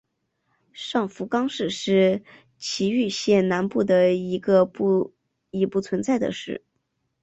[0.73, 2.23] 上福冈市是
[2.57, 4.67] 崎玉县南部的一个
[5.51, 6.63] 已不存在的市。